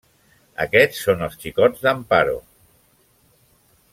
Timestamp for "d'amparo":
1.85-2.35